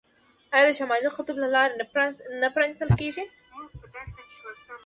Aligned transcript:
آیا 0.53 0.63
د 0.67 0.69
شمالي 0.79 1.09
قطب 1.15 1.35
لارې 1.39 1.73
نه 2.41 2.47
پرانیستل 2.55 2.89
کیږي؟ 2.99 3.23